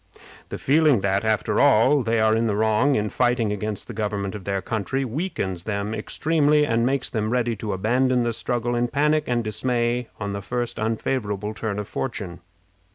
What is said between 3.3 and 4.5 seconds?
against the government of